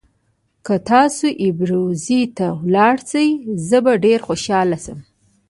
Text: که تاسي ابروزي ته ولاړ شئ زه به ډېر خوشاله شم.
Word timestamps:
که 0.65 0.75
تاسي 0.89 1.29
ابروزي 1.47 2.21
ته 2.37 2.47
ولاړ 2.63 2.95
شئ 3.09 3.29
زه 3.67 3.77
به 3.85 3.93
ډېر 4.05 4.19
خوشاله 4.27 4.77
شم. 4.83 4.99